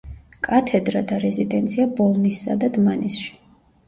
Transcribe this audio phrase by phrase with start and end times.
[0.45, 3.29] კათედრა და რეზიდენცია ბოლნისსა და დმანისში.